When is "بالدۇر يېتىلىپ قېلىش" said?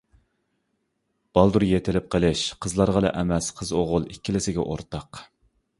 1.39-2.43